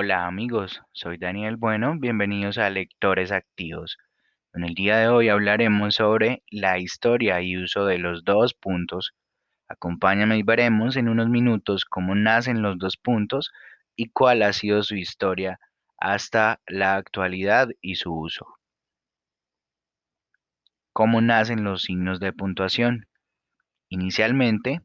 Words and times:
Hola 0.00 0.28
amigos, 0.28 0.80
soy 0.92 1.18
Daniel 1.18 1.56
Bueno, 1.56 1.96
bienvenidos 1.98 2.56
a 2.58 2.70
Lectores 2.70 3.32
Activos. 3.32 3.98
En 4.54 4.62
el 4.62 4.74
día 4.74 4.96
de 4.96 5.08
hoy 5.08 5.28
hablaremos 5.28 5.96
sobre 5.96 6.44
la 6.52 6.78
historia 6.78 7.40
y 7.42 7.56
uso 7.56 7.84
de 7.84 7.98
los 7.98 8.22
dos 8.22 8.54
puntos. 8.54 9.16
Acompáñame 9.66 10.38
y 10.38 10.44
veremos 10.44 10.94
en 10.94 11.08
unos 11.08 11.28
minutos 11.28 11.84
cómo 11.84 12.14
nacen 12.14 12.62
los 12.62 12.78
dos 12.78 12.96
puntos 12.96 13.50
y 13.96 14.10
cuál 14.10 14.44
ha 14.44 14.52
sido 14.52 14.84
su 14.84 14.94
historia 14.94 15.58
hasta 15.96 16.60
la 16.68 16.94
actualidad 16.94 17.66
y 17.80 17.96
su 17.96 18.14
uso. 18.14 18.46
¿Cómo 20.92 21.20
nacen 21.20 21.64
los 21.64 21.82
signos 21.82 22.20
de 22.20 22.32
puntuación? 22.32 23.08
Inicialmente, 23.88 24.80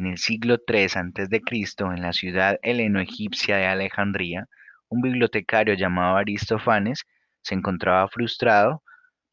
en 0.00 0.06
el 0.06 0.18
siglo 0.18 0.56
III 0.66 0.84
a.C., 0.84 1.42
en 1.80 2.02
la 2.02 2.12
ciudad 2.12 2.58
heleno-egipcia 2.62 3.58
de 3.58 3.66
Alejandría, 3.66 4.48
un 4.88 5.02
bibliotecario 5.02 5.74
llamado 5.74 6.16
Aristófanes 6.16 7.04
se 7.42 7.54
encontraba 7.54 8.08
frustrado 8.08 8.82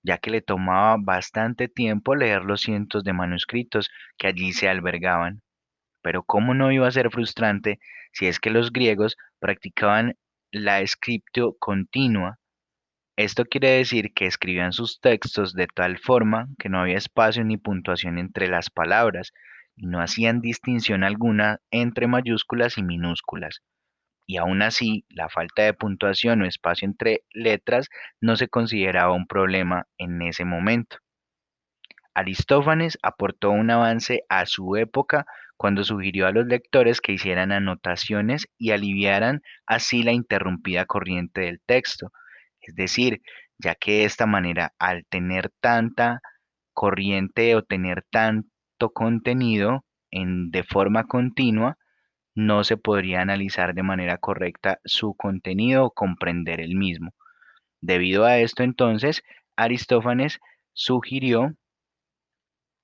ya 0.03 0.17
que 0.17 0.29
le 0.29 0.41
tomaba 0.41 0.95
bastante 0.99 1.67
tiempo 1.67 2.15
leer 2.15 2.43
los 2.43 2.61
cientos 2.61 3.03
de 3.03 3.13
manuscritos 3.13 3.89
que 4.17 4.27
allí 4.27 4.53
se 4.53 4.69
albergaban. 4.69 5.41
Pero 6.01 6.23
¿cómo 6.23 6.53
no 6.53 6.71
iba 6.71 6.87
a 6.87 6.91
ser 6.91 7.11
frustrante 7.11 7.79
si 8.13 8.27
es 8.27 8.39
que 8.39 8.49
los 8.49 8.71
griegos 8.71 9.17
practicaban 9.39 10.15
la 10.51 10.85
scriptio 10.85 11.57
continua? 11.59 12.39
Esto 13.17 13.43
quiere 13.45 13.71
decir 13.71 14.13
que 14.13 14.27
escribían 14.27 14.71
sus 14.71 15.01
textos 15.01 15.53
de 15.53 15.67
tal 15.67 15.97
forma 15.97 16.47
que 16.59 16.69
no 16.69 16.79
había 16.79 16.97
espacio 16.97 17.43
ni 17.43 17.57
puntuación 17.57 18.17
entre 18.17 18.47
las 18.47 18.69
palabras, 18.69 19.33
no 19.77 20.01
hacían 20.01 20.41
distinción 20.41 21.03
alguna 21.03 21.59
entre 21.71 22.07
mayúsculas 22.07 22.77
y 22.77 22.83
minúsculas. 22.83 23.61
Y 24.25 24.37
aún 24.37 24.61
así, 24.61 25.05
la 25.09 25.29
falta 25.29 25.63
de 25.63 25.73
puntuación 25.73 26.41
o 26.41 26.45
espacio 26.45 26.85
entre 26.85 27.21
letras 27.31 27.89
no 28.19 28.35
se 28.35 28.49
consideraba 28.49 29.13
un 29.13 29.27
problema 29.27 29.87
en 29.97 30.21
ese 30.21 30.43
momento. 30.43 30.97
Aristófanes 32.13 32.97
aportó 33.03 33.51
un 33.51 33.69
avance 33.69 34.23
a 34.27 34.45
su 34.47 34.75
época 34.75 35.25
cuando 35.55 35.83
sugirió 35.83 36.27
a 36.27 36.31
los 36.31 36.45
lectores 36.47 36.99
que 36.99 37.13
hicieran 37.13 37.51
anotaciones 37.51 38.47
y 38.57 38.71
aliviaran 38.71 39.41
así 39.65 40.03
la 40.03 40.11
interrumpida 40.11 40.85
corriente 40.85 41.41
del 41.41 41.61
texto. 41.65 42.11
Es 42.59 42.75
decir, 42.75 43.21
ya 43.59 43.75
que 43.75 43.99
de 43.99 44.05
esta 44.05 44.25
manera, 44.25 44.73
al 44.79 45.05
tener 45.05 45.51
tanta 45.61 46.21
corriente 46.73 47.55
o 47.55 47.63
tener 47.63 48.03
tanto 48.11 48.49
contenido 48.77 49.83
en, 50.11 50.51
de 50.51 50.63
forma 50.63 51.05
continua, 51.05 51.77
no 52.35 52.63
se 52.63 52.77
podría 52.77 53.21
analizar 53.21 53.73
de 53.73 53.83
manera 53.83 54.17
correcta 54.17 54.79
su 54.85 55.15
contenido 55.15 55.85
o 55.85 55.91
comprender 55.91 56.61
el 56.61 56.75
mismo. 56.75 57.13
Debido 57.81 58.25
a 58.25 58.37
esto, 58.37 58.63
entonces, 58.63 59.23
Aristófanes 59.55 60.39
sugirió 60.73 61.55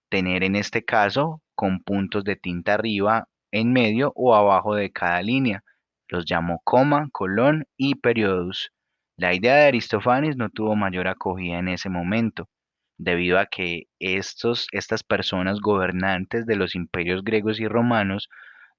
tener 0.10 0.44
en 0.44 0.56
este 0.56 0.84
caso 0.84 1.42
con 1.56 1.80
puntos 1.84 2.24
de 2.24 2.36
tinta 2.36 2.74
arriba, 2.74 3.28
en 3.52 3.72
medio 3.72 4.12
o 4.16 4.36
abajo 4.36 4.76
de 4.76 4.92
cada 4.92 5.22
línea. 5.22 5.64
Los 6.08 6.26
llamó 6.26 6.60
coma, 6.64 7.10
colón 7.12 7.66
y 7.78 7.96
periodos. 7.96 8.72
La 9.18 9.34
idea 9.34 9.56
de 9.56 9.68
Aristófanes 9.68 10.36
no 10.36 10.50
tuvo 10.50 10.76
mayor 10.76 11.08
acogida 11.08 11.60
en 11.60 11.68
ese 11.68 11.90
momento 11.90 12.50
debido 12.98 13.40
a 13.40 13.46
que 13.48 13.88
estos, 14.00 14.68
estas 14.72 15.04
personas 15.04 15.60
gobernantes 15.60 16.46
de 16.46 16.56
los 16.56 16.76
imperios 16.76 17.24
griegos 17.24 17.60
y 17.60 17.68
romanos, 17.68 18.30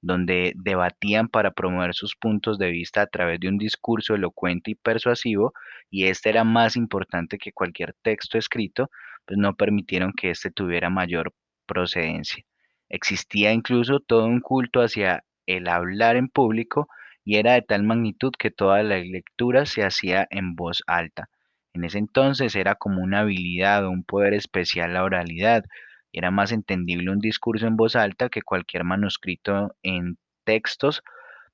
donde 0.01 0.53
debatían 0.57 1.29
para 1.29 1.53
promover 1.53 1.95
sus 1.95 2.15
puntos 2.17 2.59
de 2.59 2.71
vista 2.71 3.03
a 3.03 3.07
través 3.07 3.41
de 3.41 3.49
un 3.49 3.59
discurso 3.59 4.15
elocuente 4.15 4.73
y 4.73 4.75
persuasivo, 4.75 5.55
y 5.91 6.07
este 6.07 6.31
era 6.31 6.45
más 6.45 6.77
importante 6.77 7.39
que 7.39 7.53
cualquier 7.53 7.95
texto 8.03 8.39
escrito, 8.39 8.91
pues 9.27 9.39
no 9.39 9.55
permitieron 9.55 10.13
que 10.13 10.31
éste 10.31 10.51
tuviera 10.51 10.91
mayor 10.91 11.33
procedencia. 11.67 12.45
Existía 12.89 13.53
incluso 13.53 14.01
todo 14.01 14.27
un 14.27 14.41
culto 14.41 14.81
hacia 14.81 15.25
el 15.47 15.69
hablar 15.69 16.17
en 16.17 16.29
público 16.29 16.89
y 17.25 17.37
era 17.37 17.55
de 17.55 17.63
tal 17.63 17.83
magnitud 17.83 18.33
que 18.39 18.51
toda 18.51 18.83
la 18.83 18.99
lectura 18.99 19.67
se 19.67 19.83
hacía 19.83 20.27
en 20.31 20.55
voz 20.55 20.83
alta. 20.87 21.29
En 21.75 21.83
ese 21.83 21.99
entonces 21.99 22.55
era 22.55 22.77
como 22.77 23.03
una 23.03 23.21
habilidad 23.21 23.85
o 23.85 23.91
un 23.91 24.05
poder 24.05 24.33
especial 24.33 24.95
la 24.95 25.03
oralidad. 25.03 25.65
Era 26.13 26.31
más 26.31 26.53
entendible 26.53 27.11
un 27.11 27.19
discurso 27.19 27.67
en 27.67 27.77
voz 27.77 27.97
alta 27.97 28.29
que 28.29 28.43
cualquier 28.43 28.85
manuscrito 28.85 29.75
en 29.83 30.17
textos, 30.45 31.03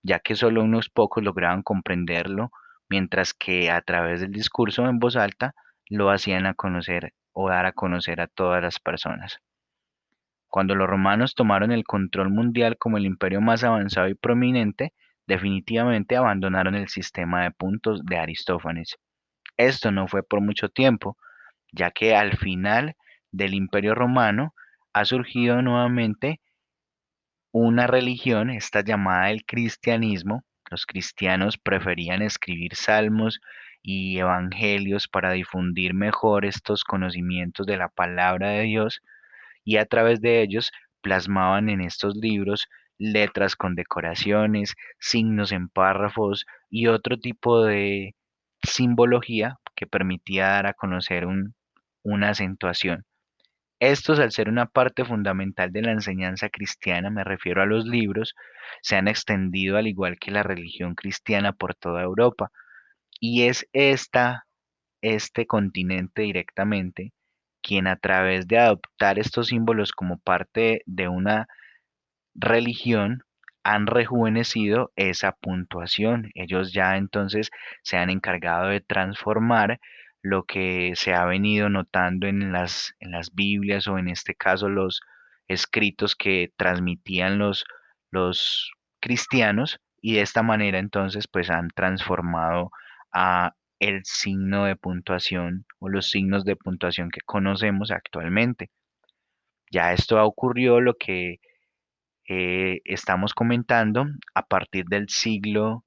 ya 0.03 0.19
que 0.19 0.37
solo 0.37 0.63
unos 0.63 0.91
pocos 0.91 1.25
lograban 1.25 1.63
comprenderlo, 1.63 2.51
mientras 2.91 3.33
que 3.33 3.71
a 3.71 3.81
través 3.81 4.21
del 4.21 4.31
discurso 4.31 4.87
en 4.87 4.99
voz 4.99 5.17
alta 5.17 5.55
lo 5.89 6.11
hacían 6.11 6.45
a 6.45 6.53
conocer 6.53 7.15
o 7.33 7.49
dar 7.49 7.65
a 7.65 7.73
conocer 7.73 8.21
a 8.21 8.27
todas 8.27 8.63
las 8.63 8.79
personas. 8.79 9.39
Cuando 10.49 10.75
los 10.75 10.87
romanos 10.87 11.35
tomaron 11.35 11.73
el 11.73 11.85
control 11.85 12.29
mundial 12.29 12.77
como 12.77 12.99
el 12.99 13.07
imperio 13.07 13.41
más 13.41 13.65
avanzado 13.65 14.09
y 14.09 14.15
prominente, 14.15 14.93
definitivamente 15.27 16.17
abandonaron 16.17 16.75
el 16.75 16.89
sistema 16.89 17.45
de 17.45 17.53
puntos 17.53 18.05
de 18.05 18.19
Aristófanes. 18.19 18.99
Esto 19.61 19.91
no 19.91 20.09
fue 20.09 20.23
por 20.23 20.41
mucho 20.41 20.71
tiempo, 20.71 21.19
ya 21.71 21.91
que 21.91 22.17
al 22.17 22.39
final 22.39 22.97
del 23.31 23.53
Imperio 23.53 23.95
Romano 23.95 24.55
ha 24.95 25.05
surgido 25.05 25.61
nuevamente 25.61 26.41
una 27.53 27.87
religión, 27.87 28.49
esta 28.49 28.83
llamada 28.83 29.31
el 29.31 29.45
cristianismo. 29.45 30.45
Los 30.71 30.87
cristianos 30.87 31.59
preferían 31.59 32.23
escribir 32.23 32.75
salmos 32.75 33.39
y 33.83 34.19
evangelios 34.19 35.09
para 35.09 35.33
difundir 35.33 35.93
mejor 35.93 36.47
estos 36.47 36.83
conocimientos 36.83 37.67
de 37.67 37.77
la 37.77 37.91
palabra 37.91 38.51
de 38.53 38.63
Dios 38.63 39.03
y 39.63 39.77
a 39.77 39.85
través 39.85 40.23
de 40.23 40.41
ellos 40.41 40.73
plasmaban 41.03 41.69
en 41.69 41.83
estos 41.83 42.17
libros 42.17 42.67
letras 42.97 43.57
con 43.57 43.75
decoraciones, 43.75 44.75
signos 44.99 45.53
en 45.53 45.69
párrafos 45.69 46.47
y 46.71 46.87
otro 46.87 47.19
tipo 47.19 47.63
de 47.65 48.15
simbología 48.63 49.59
que 49.75 49.87
permitía 49.87 50.49
dar 50.49 50.67
a 50.67 50.75
conocer 50.75 51.27
una 52.03 52.29
acentuación. 52.29 53.05
Estos, 53.81 54.19
al 54.21 54.31
ser 54.31 54.51
una 54.51 54.67
parte 54.67 55.07
fundamental 55.07 55.73
de 55.73 55.83
la 55.83 55.93
enseñanza 55.93 56.51
cristiana, 56.51 57.09
me 57.09 57.25
refiero 57.25 57.63
a 57.63 57.67
los 57.67 57.87
libros, 57.87 58.35
se 58.83 58.97
han 58.97 59.09
extendido 59.09 59.79
al 59.79 59.87
igual 59.87 60.19
que 60.19 60.31
la 60.31 60.43
religión 60.43 60.95
cristiana 60.95 61.55
por 61.55 61.75
toda 61.75 62.03
Europa. 62.03 62.51
Y 63.21 63.45
es 63.45 63.67
esta, 63.73 64.45
este 65.01 65.47
continente 65.47 66.23
directamente 66.23 67.13
quien 67.63 67.87
a 67.87 67.97
través 67.97 68.47
de 68.49 68.59
adoptar 68.59 69.19
estos 69.19 69.49
símbolos 69.49 69.93
como 69.93 70.19
parte 70.19 70.83
de 70.87 71.09
una 71.09 71.47
religión 72.35 73.23
han 73.63 73.87
rejuvenecido 73.87 74.93
esa 74.97 75.33
puntuación. 75.33 76.31
Ellos 76.35 76.73
ya 76.73 76.97
entonces 76.97 77.51
se 77.83 77.97
han 77.97 78.11
encargado 78.11 78.69
de 78.69 78.81
transformar 78.81 79.81
lo 80.23 80.45
que 80.45 80.93
se 80.97 81.15
ha 81.15 81.25
venido 81.25 81.69
notando 81.69 82.27
en 82.27 82.53
las, 82.53 82.95
en 83.01 83.11
las 83.11 83.35
Biblias 83.35 83.89
o 83.89 83.99
en 83.99 84.09
este 84.09 84.35
caso 84.35 84.69
los 84.69 85.01
escritos 85.49 86.15
que 86.15 86.53
transmitían 86.57 87.39
los, 87.39 87.65
los 88.11 88.73
cristianos 89.01 89.81
y 90.01 90.15
de 90.15 90.23
esta 90.23 90.43
manera 90.43 90.79
entonces 90.79 91.27
pues 91.27 91.51
han 91.51 91.69
transformado 91.69 92.71
a 93.13 93.55
el 93.79 94.03
signo 94.05 94.65
de 94.67 94.77
puntuación 94.77 95.65
o 95.79 95.89
los 95.89 96.11
signos 96.11 96.45
de 96.45 96.57
puntuación 96.57 97.11
que 97.11 97.23
conocemos 97.23 97.91
actualmente. 97.91 98.71
Ya 99.71 99.93
esto 99.93 100.23
ocurrió 100.23 100.81
lo 100.81 100.95
que 100.95 101.41
eh, 102.33 102.81
estamos 102.85 103.35
comentando 103.35 104.07
a 104.35 104.47
partir 104.47 104.85
del 104.85 105.09
siglo 105.09 105.85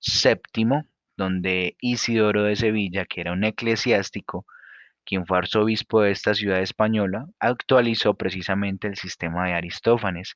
VII, 0.00 0.82
donde 1.16 1.76
Isidoro 1.80 2.42
de 2.42 2.56
Sevilla, 2.56 3.04
que 3.06 3.20
era 3.20 3.32
un 3.32 3.44
eclesiástico, 3.44 4.44
quien 5.04 5.24
fue 5.24 5.38
arzobispo 5.38 6.02
de 6.02 6.10
esta 6.10 6.34
ciudad 6.34 6.60
española, 6.60 7.26
actualizó 7.38 8.14
precisamente 8.14 8.88
el 8.88 8.96
sistema 8.96 9.46
de 9.46 9.54
Aristófanes. 9.54 10.34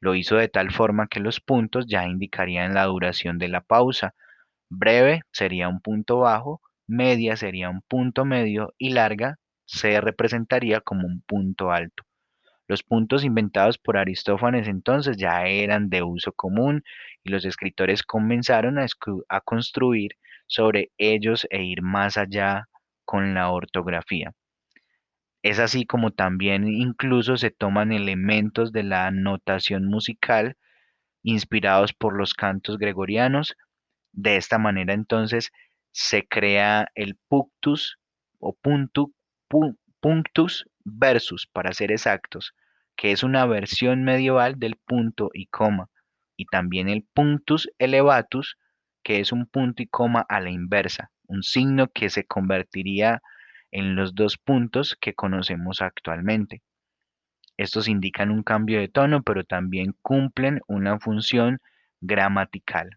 Lo 0.00 0.16
hizo 0.16 0.34
de 0.36 0.48
tal 0.48 0.72
forma 0.72 1.06
que 1.06 1.20
los 1.20 1.40
puntos 1.40 1.86
ya 1.86 2.04
indicarían 2.08 2.74
la 2.74 2.86
duración 2.86 3.38
de 3.38 3.48
la 3.48 3.60
pausa. 3.60 4.14
Breve 4.68 5.22
sería 5.30 5.68
un 5.68 5.80
punto 5.80 6.18
bajo, 6.18 6.60
media 6.88 7.36
sería 7.36 7.70
un 7.70 7.82
punto 7.82 8.24
medio 8.24 8.74
y 8.78 8.90
larga 8.90 9.38
se 9.64 10.00
representaría 10.00 10.80
como 10.80 11.06
un 11.06 11.22
punto 11.22 11.70
alto. 11.70 12.05
Los 12.68 12.82
puntos 12.82 13.24
inventados 13.24 13.78
por 13.78 13.96
Aristófanes 13.96 14.66
entonces 14.66 15.16
ya 15.16 15.46
eran 15.46 15.88
de 15.88 16.02
uso 16.02 16.32
común 16.32 16.82
y 17.22 17.30
los 17.30 17.44
escritores 17.44 18.02
comenzaron 18.02 18.78
a, 18.78 19.40
construir 19.40 20.16
sobre 20.46 20.90
ellos 20.98 21.46
e 21.50 21.62
ir 21.62 21.82
más 21.82 22.16
allá 22.16 22.68
con 23.04 23.34
la 23.34 23.50
ortografía. 23.50 24.32
Es 25.42 25.60
así 25.60 25.86
como 25.86 26.10
también 26.10 26.66
incluso 26.66 27.36
se 27.36 27.52
toman 27.52 27.92
elementos 27.92 28.72
de 28.72 28.82
la 28.82 29.12
notación 29.12 29.86
musical 29.86 30.56
inspirados 31.22 31.92
por 31.92 32.16
los 32.16 32.34
cantos 32.34 32.78
gregorianos, 32.78 33.56
De 34.12 34.36
esta 34.36 34.58
manera 34.58 34.94
entonces 34.94 35.52
se 35.92 36.26
crea 36.26 36.88
el 36.94 37.16
punctus 37.28 37.98
o 38.38 38.54
puntu, 38.54 39.12
punctus 40.00 40.66
versus, 40.86 41.46
para 41.46 41.72
ser 41.72 41.90
exactos, 41.90 42.54
que 42.96 43.10
es 43.10 43.22
una 43.24 43.44
versión 43.44 44.04
medieval 44.04 44.58
del 44.58 44.76
punto 44.76 45.30
y 45.34 45.46
coma, 45.46 45.90
y 46.36 46.46
también 46.46 46.88
el 46.88 47.02
punctus 47.02 47.68
elevatus, 47.78 48.56
que 49.02 49.20
es 49.20 49.32
un 49.32 49.46
punto 49.46 49.82
y 49.82 49.88
coma 49.88 50.24
a 50.28 50.40
la 50.40 50.50
inversa, 50.50 51.10
un 51.26 51.42
signo 51.42 51.88
que 51.88 52.08
se 52.08 52.24
convertiría 52.24 53.20
en 53.72 53.96
los 53.96 54.14
dos 54.14 54.38
puntos 54.38 54.96
que 55.00 55.12
conocemos 55.12 55.82
actualmente. 55.82 56.62
Estos 57.56 57.88
indican 57.88 58.30
un 58.30 58.42
cambio 58.42 58.78
de 58.78 58.88
tono, 58.88 59.22
pero 59.22 59.42
también 59.42 59.94
cumplen 60.02 60.60
una 60.68 61.00
función 61.00 61.58
gramatical. 62.00 62.90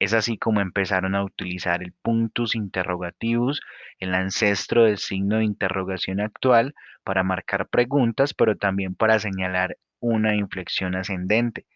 Es 0.00 0.14
así 0.14 0.38
como 0.38 0.62
empezaron 0.62 1.14
a 1.14 1.22
utilizar 1.22 1.82
el 1.82 1.92
punctus 1.92 2.54
interrogativus, 2.54 3.60
el 3.98 4.14
ancestro 4.14 4.84
del 4.84 4.96
signo 4.96 5.36
de 5.36 5.44
interrogación 5.44 6.20
actual, 6.20 6.74
para 7.04 7.22
marcar 7.22 7.68
preguntas, 7.68 8.32
pero 8.32 8.56
también 8.56 8.94
para 8.94 9.18
señalar 9.18 9.76
una 10.00 10.34
inflexión 10.34 10.96
ascendente. 10.96 11.66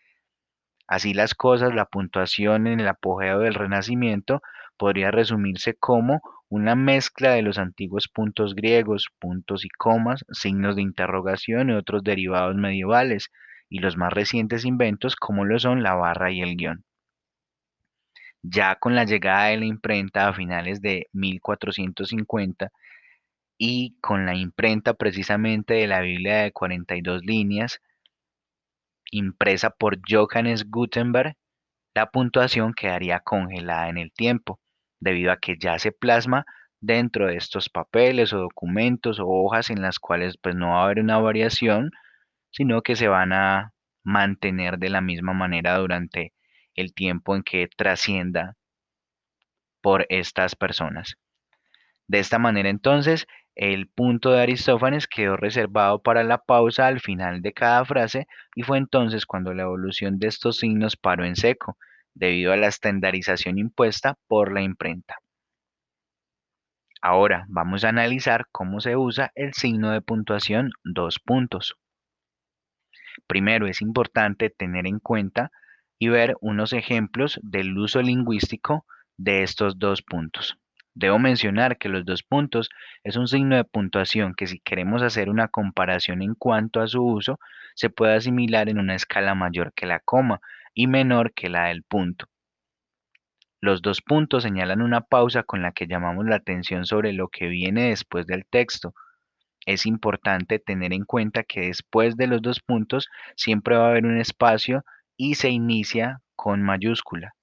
Así 0.87 1.13
las 1.13 1.35
cosas, 1.35 1.75
la 1.75 1.85
puntuación 1.85 2.67
en 2.67 2.81
el 2.81 2.89
apogeo 2.89 3.41
del 3.41 3.53
Renacimiento 3.53 4.41
podría 4.79 5.11
resumirse 5.11 5.75
como 5.75 6.23
una 6.49 6.75
mezcla 6.77 7.33
de 7.33 7.43
los 7.43 7.59
antiguos 7.59 8.09
puntos 8.09 8.55
griegos, 8.55 9.09
puntos 9.19 9.67
y 9.67 9.69
comas, 9.69 10.25
signos 10.33 10.77
de 10.77 10.83
interrogación 10.83 11.69
y 11.69 11.75
otros 11.75 12.03
derivados 12.03 12.57
medievales, 12.57 13.31
y 13.69 13.81
los 13.81 13.99
más 13.99 14.15
recientes 14.15 14.65
inventos 14.65 15.15
como 15.15 15.45
lo 15.45 15.59
son 15.59 15.83
la 15.83 15.95
barra 15.95 16.33
y 16.33 16.41
el 16.41 16.57
guion. 16.57 16.85
Ya 18.47 18.77
con 18.77 18.95
la 18.95 19.05
llegada 19.05 19.47
de 19.47 19.57
la 19.57 19.65
imprenta 19.65 20.29
a 20.29 20.35
finales 20.35 20.83
de 20.83 21.09
1450 21.13 22.71
y 23.57 23.97
con 24.03 24.27
la 24.27 24.35
imprenta 24.35 24.93
precisamente 24.93 25.73
de 25.73 25.87
la 25.87 26.01
Biblia 26.01 26.43
de 26.43 26.53
42 26.53 27.25
líneas, 27.25 27.81
impresa 29.11 29.71
por 29.71 29.99
Johannes 30.07 30.69
Gutenberg, 30.69 31.37
la 31.95 32.11
puntuación 32.11 32.75
quedaría 32.75 33.21
congelada 33.21 33.89
en 33.89 33.97
el 33.97 34.13
tiempo, 34.13 34.61
debido 35.01 35.33
a 35.33 35.39
que 35.39 35.57
ya 35.59 35.79
se 35.79 35.91
plasma 35.91 36.45
dentro 36.83 37.29
de 37.29 37.37
estos 37.37 37.71
papeles 37.71 38.35
o 38.35 38.41
documentos 38.41 39.21
o 39.21 39.27
hojas 39.27 39.71
en 39.71 39.81
las 39.81 39.99
cuales 39.99 40.37
pues 40.37 40.55
no 40.55 40.73
va 40.73 40.83
a 40.83 40.85
haber 40.85 41.01
una 41.01 41.17
variación, 41.17 41.93
sino 42.51 42.83
que 42.83 42.95
se 42.95 43.09
van 43.09 43.33
a 43.33 43.73
mantener 44.03 44.79
de 44.79 44.91
la 44.91 45.01
misma 45.01 45.33
manera 45.33 45.79
durante 45.79 46.35
el 46.75 46.95
tiempo 46.95 47.35
en 47.35 47.43
que 47.43 47.69
trascienda 47.77 48.57
por 49.81 50.07
estas 50.09 50.57
personas. 50.57 51.17
De 52.07 52.19
esta 52.19 52.39
manera 52.39 52.69
entonces, 52.69 53.27
el 53.55 53.89
punto 53.89 54.33
de 54.33 54.43
Aristófanes 54.43 55.07
quedó 55.07 55.37
reservado 55.37 56.03
para 56.03 56.25
la 56.25 56.39
pausa 56.39 56.87
al 56.87 57.01
final 57.01 57.41
de 57.41 57.53
cada 57.53 57.85
frase 57.85 58.27
y 58.57 58.63
fue 58.63 58.79
entonces 58.79 59.27
cuando 59.27 59.55
la 59.55 59.63
evolución 59.63 60.19
de 60.19 60.27
estos 60.27 60.57
signos 60.57 60.97
paró 60.97 61.25
en 61.25 61.37
seco, 61.37 61.79
debido 62.15 62.53
a 62.53 62.57
la 62.57 62.69
estandarización 62.69 63.59
impuesta 63.59 64.17
por 64.27 64.53
la 64.53 64.63
imprenta. 64.63 65.17
Ahora 67.01 67.45
vamos 67.49 67.85
a 67.85 67.91
analizar 67.91 68.47
cómo 68.51 68.81
se 68.81 68.97
usa 68.97 69.31
el 69.35 69.53
signo 69.53 69.91
de 69.91 70.01
puntuación 70.01 70.71
dos 70.83 71.21
puntos. 71.21 71.77
Primero 73.27 73.67
es 73.67 73.83
importante 73.83 74.51
tener 74.51 74.87
en 74.87 74.99
cuenta 74.99 75.53
y 75.99 76.09
ver 76.09 76.37
unos 76.41 76.73
ejemplos 76.73 77.41
del 77.43 77.77
uso 77.79 78.03
lingüístico 78.03 78.87
de 79.17 79.43
estos 79.43 79.79
dos 79.79 80.03
puntos. 80.03 80.59
Debo 80.95 81.19
mencionar 81.19 81.77
que 81.77 81.89
los 81.89 82.05
dos 82.05 82.23
puntos 82.23 82.71
es 83.03 83.17
un 83.17 83.27
signo 83.27 83.57
de 83.57 83.65
puntuación 83.65 84.35
que 84.35 84.47
si 84.47 84.61
queremos 84.61 85.03
hacer 85.03 85.29
una 85.29 85.49
comparación 85.49 86.23
en 86.23 86.35
cuanto 86.35 86.81
a 86.81 86.87
su 86.87 87.05
uso, 87.05 87.41
se 87.75 87.91
puede 87.91 88.15
asimilar 88.15 88.69
en 88.69 88.79
una 88.79 88.95
escala 88.95 89.35
mayor 89.35 89.73
que 89.75 89.87
la 89.87 89.99
coma 89.99 90.41
y 90.73 90.87
menor 90.87 91.33
que 91.35 91.49
la 91.49 91.67
del 91.67 91.83
punto. 91.83 92.27
Los 93.61 93.83
dos 93.83 94.03
puntos 94.03 94.43
señalan 94.43 94.83
una 94.83 95.01
pausa 95.01 95.43
con 95.43 95.63
la 95.63 95.73
que 95.73 95.87
llamamos 95.87 96.27
la 96.27 96.37
atención 96.37 96.85
sobre 96.85 97.13
lo 97.13 97.29
que 97.29 97.49
viene 97.49 97.89
después 97.89 98.27
del 98.27 98.45
texto. 98.47 98.95
Es 99.67 99.87
importante 99.87 100.59
tener 100.59 100.93
en 100.93 101.05
cuenta 101.05 101.43
que 101.43 101.63
después 101.63 102.17
de 102.17 102.27
los 102.27 102.43
dos 102.43 102.61
puntos 102.61 103.09
siempre 103.37 103.77
va 103.77 103.87
a 103.87 103.91
haber 103.91 104.05
un 104.05 104.19
espacio 104.19 104.85
y 105.17 105.35
se 105.37 105.51
inicia 105.51 106.21
con 106.37 106.63
mayúscula. 106.63 107.35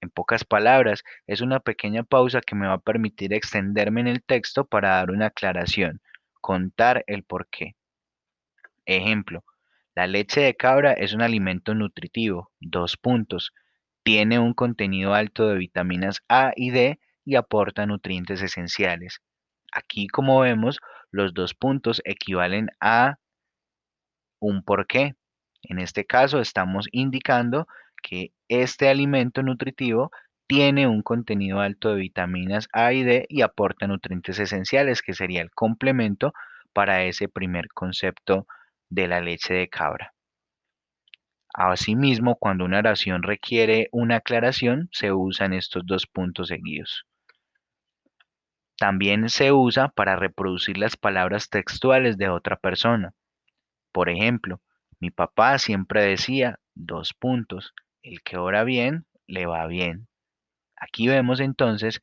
En 0.00 0.10
pocas 0.10 0.44
palabras, 0.44 1.02
es 1.26 1.40
una 1.40 1.60
pequeña 1.60 2.02
pausa 2.04 2.40
que 2.40 2.54
me 2.54 2.66
va 2.66 2.74
a 2.74 2.80
permitir 2.80 3.34
extenderme 3.34 4.00
en 4.00 4.06
el 4.06 4.22
texto 4.22 4.64
para 4.64 4.96
dar 4.96 5.10
una 5.10 5.26
aclaración, 5.26 6.00
contar 6.40 7.04
el 7.06 7.22
porqué. 7.22 7.76
Ejemplo, 8.86 9.44
la 9.94 10.06
leche 10.06 10.40
de 10.40 10.54
cabra 10.54 10.92
es 10.92 11.12
un 11.12 11.20
alimento 11.20 11.74
nutritivo, 11.74 12.50
dos 12.60 12.96
puntos. 12.96 13.52
Tiene 14.02 14.38
un 14.38 14.54
contenido 14.54 15.12
alto 15.12 15.48
de 15.48 15.56
vitaminas 15.56 16.22
A 16.28 16.52
y 16.56 16.70
D 16.70 16.98
y 17.24 17.34
aporta 17.36 17.84
nutrientes 17.86 18.40
esenciales. 18.40 19.20
Aquí, 19.72 20.08
como 20.08 20.40
vemos, 20.40 20.80
los 21.10 21.34
dos 21.34 21.54
puntos 21.54 22.00
equivalen 22.04 22.68
a 22.80 23.18
un 24.40 24.62
porqué. 24.64 25.14
En 25.62 25.78
este 25.78 26.04
caso 26.04 26.40
estamos 26.40 26.88
indicando 26.92 27.66
que 28.02 28.32
este 28.48 28.88
alimento 28.88 29.42
nutritivo 29.42 30.10
tiene 30.46 30.88
un 30.88 31.02
contenido 31.02 31.60
alto 31.60 31.90
de 31.90 32.00
vitaminas 32.00 32.68
A 32.72 32.92
y 32.92 33.04
D 33.04 33.26
y 33.28 33.42
aporta 33.42 33.86
nutrientes 33.86 34.38
esenciales, 34.38 35.02
que 35.02 35.14
sería 35.14 35.42
el 35.42 35.50
complemento 35.50 36.32
para 36.72 37.04
ese 37.04 37.28
primer 37.28 37.68
concepto 37.68 38.46
de 38.88 39.06
la 39.06 39.20
leche 39.20 39.54
de 39.54 39.68
cabra. 39.68 40.12
Asimismo, 41.52 42.36
cuando 42.36 42.64
una 42.64 42.78
oración 42.78 43.22
requiere 43.22 43.88
una 43.92 44.16
aclaración, 44.16 44.88
se 44.92 45.12
usan 45.12 45.52
estos 45.52 45.84
dos 45.84 46.06
puntos 46.06 46.48
seguidos. 46.48 47.06
También 48.76 49.28
se 49.28 49.52
usa 49.52 49.88
para 49.88 50.16
reproducir 50.16 50.78
las 50.78 50.96
palabras 50.96 51.48
textuales 51.50 52.16
de 52.16 52.28
otra 52.28 52.56
persona. 52.56 53.12
Por 53.92 54.08
ejemplo, 54.08 54.60
mi 55.00 55.10
papá 55.10 55.58
siempre 55.58 56.02
decía 56.04 56.60
dos 56.74 57.14
puntos, 57.14 57.74
el 58.02 58.22
que 58.22 58.36
ora 58.36 58.64
bien, 58.64 59.06
le 59.26 59.46
va 59.46 59.66
bien. 59.66 60.08
Aquí 60.76 61.08
vemos 61.08 61.40
entonces 61.40 62.02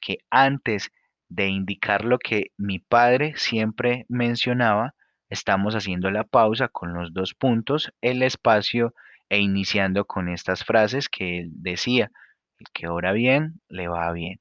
que 0.00 0.18
antes 0.30 0.90
de 1.28 1.48
indicar 1.48 2.04
lo 2.04 2.18
que 2.18 2.52
mi 2.56 2.78
padre 2.78 3.34
siempre 3.36 4.06
mencionaba, 4.08 4.94
estamos 5.28 5.74
haciendo 5.74 6.10
la 6.10 6.24
pausa 6.24 6.68
con 6.68 6.94
los 6.94 7.12
dos 7.12 7.34
puntos, 7.34 7.92
el 8.00 8.22
espacio 8.22 8.94
e 9.28 9.40
iniciando 9.40 10.06
con 10.06 10.30
estas 10.30 10.64
frases 10.64 11.10
que 11.10 11.40
él 11.40 11.50
decía, 11.52 12.10
el 12.58 12.66
que 12.72 12.88
ora 12.88 13.12
bien, 13.12 13.60
le 13.68 13.88
va 13.88 14.10
bien. 14.12 14.40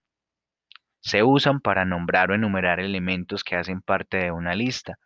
Se 1.01 1.23
usan 1.23 1.59
para 1.59 1.83
nombrar 1.83 2.31
o 2.31 2.35
enumerar 2.35 2.79
elementos 2.79 3.43
que 3.43 3.55
hacen 3.55 3.81
parte 3.81 4.17
de 4.17 4.31
una 4.31 4.55
lista. 4.55 4.97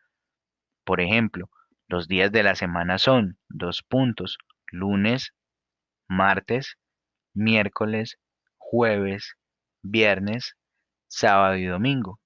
Por 0.83 1.01
ejemplo, 1.01 1.49
los 1.91 2.07
días 2.07 2.31
de 2.31 2.41
la 2.41 2.55
semana 2.55 2.97
son 2.97 3.37
dos 3.49 3.83
puntos, 3.83 4.37
lunes, 4.71 5.33
martes, 6.07 6.77
miércoles, 7.33 8.17
jueves, 8.57 9.35
viernes, 9.81 10.55
sábado 11.07 11.57
y 11.57 11.65
domingo. 11.65 12.21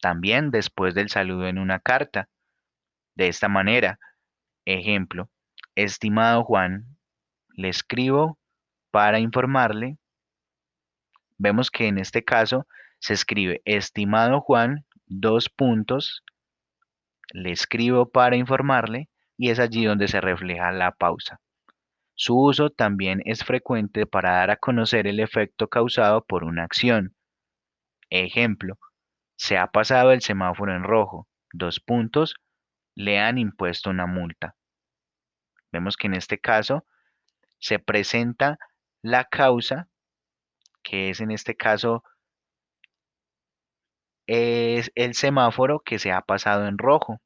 También 0.00 0.50
después 0.50 0.96
del 0.96 1.10
saludo 1.10 1.46
en 1.46 1.58
una 1.58 1.78
carta. 1.78 2.28
De 3.14 3.28
esta 3.28 3.48
manera, 3.48 4.00
ejemplo, 4.64 5.30
estimado 5.76 6.42
Juan, 6.42 6.98
le 7.54 7.68
escribo 7.68 8.36
para 8.90 9.20
informarle. 9.20 9.96
Vemos 11.38 11.70
que 11.70 11.86
en 11.86 11.98
este 11.98 12.24
caso 12.24 12.66
se 12.98 13.14
escribe 13.14 13.62
estimado 13.64 14.40
Juan, 14.40 14.84
dos 15.06 15.48
puntos, 15.48 16.24
le 17.32 17.52
escribo 17.52 18.08
para 18.10 18.36
informarle 18.36 19.08
y 19.36 19.50
es 19.50 19.58
allí 19.58 19.84
donde 19.84 20.08
se 20.08 20.20
refleja 20.20 20.72
la 20.72 20.92
pausa. 20.92 21.40
Su 22.14 22.38
uso 22.38 22.70
también 22.70 23.20
es 23.26 23.44
frecuente 23.44 24.06
para 24.06 24.32
dar 24.32 24.50
a 24.50 24.56
conocer 24.56 25.06
el 25.06 25.20
efecto 25.20 25.68
causado 25.68 26.24
por 26.24 26.44
una 26.44 26.64
acción. 26.64 27.14
Ejemplo, 28.08 28.78
se 29.36 29.58
ha 29.58 29.66
pasado 29.66 30.12
el 30.12 30.22
semáforo 30.22 30.74
en 30.74 30.82
rojo, 30.82 31.28
dos 31.52 31.78
puntos, 31.80 32.36
le 32.94 33.18
han 33.18 33.36
impuesto 33.36 33.90
una 33.90 34.06
multa. 34.06 34.56
Vemos 35.72 35.98
que 35.98 36.06
en 36.06 36.14
este 36.14 36.38
caso 36.38 36.86
se 37.58 37.78
presenta 37.78 38.58
la 39.02 39.24
causa, 39.24 39.88
que 40.82 41.10
es 41.10 41.20
en 41.20 41.30
este 41.30 41.54
caso 41.54 42.02
es 44.26 44.92
el 44.94 45.14
semáforo 45.14 45.80
que 45.80 45.98
se 45.98 46.12
ha 46.12 46.20
pasado 46.20 46.66
en 46.66 46.78
rojo. 46.78 47.20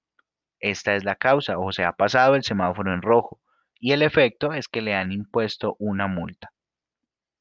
Esta 0.61 0.95
es 0.95 1.05
la 1.05 1.17
causa, 1.17 1.59
o 1.59 1.73
se 1.73 1.85
ha 1.85 1.93
pasado 1.93 2.35
el 2.35 2.43
semáforo 2.43 2.93
en 2.93 3.03
rojo. 3.03 3.41
Y 3.79 3.93
el 3.93 4.03
efecto 4.03 4.53
es 4.53 4.69
que 4.69 4.83
le 4.83 4.95
han 4.95 5.11
impuesto 5.11 5.77
una 5.79 6.07
multa. 6.07 6.53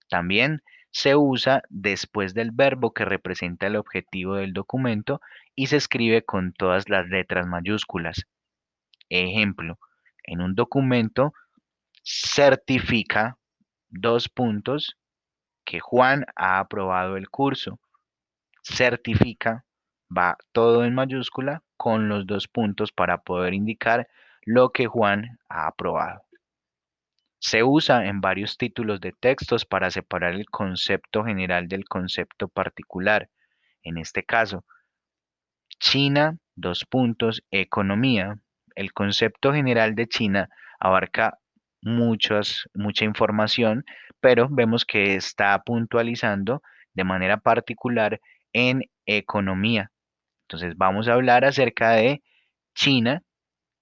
También 0.10 0.62
se 0.92 1.16
usa 1.16 1.64
después 1.70 2.34
del 2.34 2.52
verbo 2.52 2.94
que 2.94 3.06
representa 3.06 3.68
el 3.68 3.76
objetivo 3.76 4.36
del 4.36 4.54
documento 4.54 5.22
y 5.56 5.68
se 5.68 5.78
escribe 5.78 6.24
con 6.24 6.54
todas 6.54 6.90
las 6.90 7.08
letras 7.08 7.46
mayúsculas. 7.46 8.26
Ejemplo, 9.10 9.78
en 10.24 10.42
un 10.42 10.56
documento 10.56 11.34
certifica 12.04 13.38
dos 13.90 14.30
puntos 14.30 14.98
que 15.66 15.80
Juan 15.80 16.26
ha 16.36 16.60
aprobado 16.60 17.18
el 17.18 17.30
curso. 17.30 17.80
Certifica 18.72 19.66
va 20.16 20.38
todo 20.52 20.86
en 20.86 20.94
mayúscula 20.94 21.64
con 21.76 22.10
los 22.10 22.26
dos 22.26 22.48
puntos 22.48 22.92
para 22.92 23.22
poder 23.22 23.54
indicar 23.54 24.08
lo 24.44 24.72
que 24.72 24.86
Juan 24.86 25.40
ha 25.50 25.68
aprobado. 25.68 26.22
Se 27.40 27.64
usa 27.64 28.06
en 28.06 28.22
varios 28.22 28.58
títulos 28.58 29.00
de 29.00 29.14
textos 29.14 29.66
para 29.66 29.92
separar 29.92 30.34
el 30.34 30.46
concepto 30.50 31.24
general 31.24 31.68
del 31.68 31.86
concepto 31.86 32.48
particular. 32.48 33.30
En 33.82 33.98
este 33.98 34.24
caso, 34.24 34.66
China, 35.80 36.38
dos 36.56 36.86
puntos, 36.86 37.42
economía. 37.50 38.36
El 38.76 38.92
concepto 38.92 39.54
general 39.54 39.96
de 39.96 40.08
China 40.08 40.50
abarca 40.80 41.40
muchas, 41.82 42.70
mucha 42.74 43.06
información, 43.06 43.86
pero 44.20 44.48
vemos 44.50 44.86
que 44.86 45.16
está 45.16 45.58
puntualizando 45.64 46.62
de 46.94 47.04
manera 47.04 47.38
particular 47.38 48.20
en 48.54 48.84
economía. 49.06 49.92
Entonces 50.48 50.76
vamos 50.78 51.08
a 51.08 51.14
hablar 51.14 51.46
acerca 51.46 51.92
de 51.92 52.22
China 52.76 53.24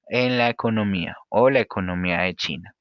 en 0.10 0.38
la 0.38 0.50
economía 0.50 1.18
o 1.30 1.50
la 1.50 1.60
economía 1.60 2.22
de 2.22 2.36
China. 2.36 2.74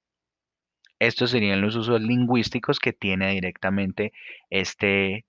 Estos 0.99 1.31
serían 1.31 1.61
los 1.61 1.77
usos 1.77 2.01
lingüísticos 2.01 2.79
que 2.79 2.93
tiene 2.93 3.31
directamente 3.33 4.13
este 4.51 5.27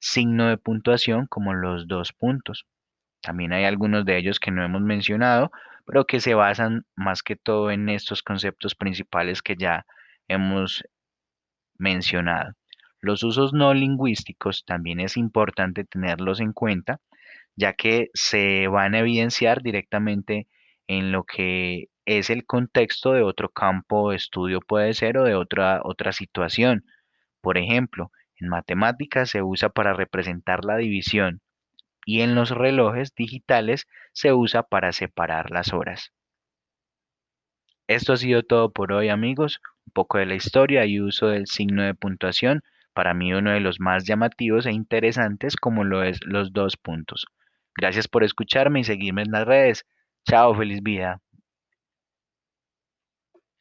signo 0.00 0.48
de 0.48 0.58
puntuación 0.58 1.26
como 1.26 1.54
los 1.54 1.88
dos 1.88 2.12
puntos. 2.12 2.66
También 3.20 3.52
hay 3.52 3.64
algunos 3.64 4.04
de 4.04 4.16
ellos 4.16 4.38
que 4.38 4.52
no 4.52 4.64
hemos 4.64 4.82
mencionado, 4.82 5.50
pero 5.84 6.06
que 6.06 6.20
se 6.20 6.34
basan 6.34 6.84
más 6.94 7.22
que 7.22 7.34
todo 7.36 7.70
en 7.70 7.88
estos 7.88 8.22
conceptos 8.22 8.74
principales 8.74 9.42
que 9.42 9.56
ya 9.56 9.86
hemos 10.28 10.84
mencionado. 11.78 12.57
Los 13.00 13.22
usos 13.22 13.52
no 13.52 13.74
lingüísticos 13.74 14.64
también 14.64 15.00
es 15.00 15.16
importante 15.16 15.84
tenerlos 15.84 16.40
en 16.40 16.52
cuenta, 16.52 17.00
ya 17.56 17.74
que 17.74 18.08
se 18.14 18.66
van 18.68 18.94
a 18.94 19.00
evidenciar 19.00 19.62
directamente 19.62 20.48
en 20.88 21.12
lo 21.12 21.24
que 21.24 21.86
es 22.06 22.30
el 22.30 22.46
contexto 22.46 23.12
de 23.12 23.22
otro 23.22 23.50
campo 23.50 24.10
de 24.10 24.16
estudio 24.16 24.60
puede 24.60 24.94
ser 24.94 25.18
o 25.18 25.24
de 25.24 25.34
otra, 25.34 25.80
otra 25.84 26.12
situación. 26.12 26.84
Por 27.40 27.58
ejemplo, 27.58 28.10
en 28.40 28.48
matemáticas 28.48 29.30
se 29.30 29.42
usa 29.42 29.68
para 29.68 29.92
representar 29.92 30.64
la 30.64 30.76
división 30.76 31.40
y 32.06 32.22
en 32.22 32.34
los 32.34 32.50
relojes 32.50 33.14
digitales 33.14 33.86
se 34.12 34.32
usa 34.32 34.62
para 34.62 34.92
separar 34.92 35.50
las 35.50 35.72
horas. 35.72 36.12
Esto 37.86 38.14
ha 38.14 38.16
sido 38.16 38.42
todo 38.42 38.72
por 38.72 38.92
hoy 38.92 39.08
amigos, 39.08 39.60
un 39.86 39.92
poco 39.92 40.18
de 40.18 40.26
la 40.26 40.34
historia 40.34 40.86
y 40.86 41.00
uso 41.00 41.28
del 41.28 41.46
signo 41.46 41.82
de 41.82 41.94
puntuación, 41.94 42.62
para 42.98 43.14
mí 43.14 43.32
uno 43.32 43.52
de 43.52 43.60
los 43.60 43.78
más 43.78 44.08
llamativos 44.08 44.66
e 44.66 44.72
interesantes 44.72 45.54
como 45.54 45.84
lo 45.84 46.02
es 46.02 46.18
los 46.24 46.52
dos 46.52 46.76
puntos. 46.76 47.26
Gracias 47.76 48.08
por 48.08 48.24
escucharme 48.24 48.80
y 48.80 48.84
seguirme 48.84 49.22
en 49.22 49.30
las 49.30 49.46
redes. 49.46 49.86
Chao, 50.28 50.52
feliz 50.56 50.82
vida. 50.82 51.22